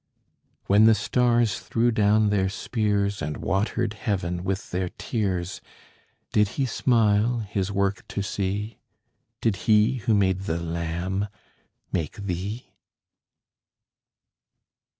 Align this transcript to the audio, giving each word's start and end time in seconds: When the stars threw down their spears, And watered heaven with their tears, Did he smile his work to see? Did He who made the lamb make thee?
When 0.65 0.85
the 0.85 0.95
stars 0.95 1.59
threw 1.59 1.91
down 1.91 2.31
their 2.31 2.49
spears, 2.49 3.21
And 3.21 3.37
watered 3.37 3.93
heaven 3.93 4.43
with 4.43 4.71
their 4.71 4.89
tears, 4.89 5.61
Did 6.33 6.47
he 6.57 6.65
smile 6.65 7.41
his 7.47 7.71
work 7.71 8.07
to 8.07 8.23
see? 8.23 8.79
Did 9.41 9.57
He 9.69 9.97
who 9.97 10.15
made 10.15 10.45
the 10.49 10.57
lamb 10.59 11.27
make 11.91 12.13
thee? 12.15 12.73